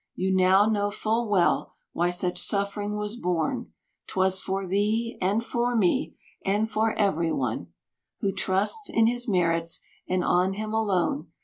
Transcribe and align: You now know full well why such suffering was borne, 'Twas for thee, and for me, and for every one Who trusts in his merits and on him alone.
You 0.15 0.35
now 0.35 0.65
know 0.65 0.89
full 0.89 1.29
well 1.29 1.73
why 1.93 2.09
such 2.09 2.39
suffering 2.41 2.95
was 2.97 3.15
borne, 3.15 3.71
'Twas 4.07 4.41
for 4.41 4.65
thee, 4.65 5.15
and 5.21 5.45
for 5.45 5.75
me, 5.75 6.15
and 6.43 6.67
for 6.67 6.93
every 6.93 7.31
one 7.31 7.67
Who 8.21 8.31
trusts 8.31 8.89
in 8.89 9.05
his 9.05 9.27
merits 9.27 9.79
and 10.09 10.23
on 10.23 10.53
him 10.53 10.73
alone. 10.73 11.27